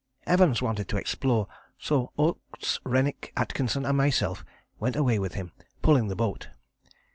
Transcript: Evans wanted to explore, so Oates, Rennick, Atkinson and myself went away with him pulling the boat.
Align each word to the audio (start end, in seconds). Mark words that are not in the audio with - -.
Evans 0.25 0.63
wanted 0.63 0.87
to 0.87 0.97
explore, 0.97 1.47
so 1.77 2.11
Oates, 2.17 2.79
Rennick, 2.83 3.31
Atkinson 3.37 3.85
and 3.85 3.95
myself 3.95 4.43
went 4.79 4.95
away 4.95 5.19
with 5.19 5.35
him 5.35 5.51
pulling 5.83 6.07
the 6.07 6.15
boat. 6.15 6.49